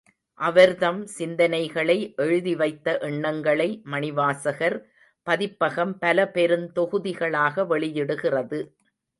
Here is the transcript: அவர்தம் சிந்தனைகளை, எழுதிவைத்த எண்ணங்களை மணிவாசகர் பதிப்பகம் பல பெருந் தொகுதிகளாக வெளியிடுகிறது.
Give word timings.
அவர்தம் 0.39 1.01
சிந்தனைகளை, 1.17 1.97
எழுதிவைத்த 2.17 2.95
எண்ணங்களை 2.99 3.81
மணிவாசகர் 3.85 4.77
பதிப்பகம் 5.27 5.93
பல 5.99 6.27
பெருந் 6.29 6.67
தொகுதிகளாக 6.75 7.65
வெளியிடுகிறது. 7.69 8.61